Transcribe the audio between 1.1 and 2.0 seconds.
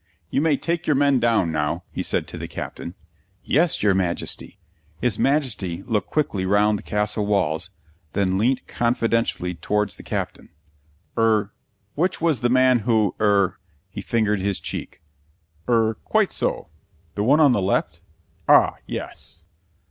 down now,"